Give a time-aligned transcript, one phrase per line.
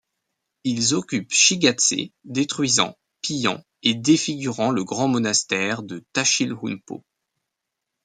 [0.63, 7.05] Ils occupent Shigatsé, détruisant, pillant, et défigurant le grand monastère de Tashilhunpo.